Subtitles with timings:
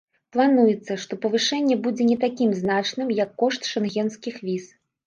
[0.35, 4.65] Плануецца, што павышэнне будзе не такім значным, як кошт шэнгенскіх віз.